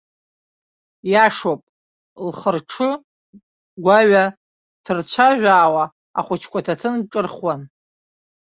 [1.11, 1.61] Иашоуп,
[2.27, 2.89] лхырҽы
[3.77, 4.23] агәаҩа
[4.83, 5.83] ҭырцәажәаауа
[6.19, 7.61] ахәыҷқәа аҭаҭын ҿырхуан.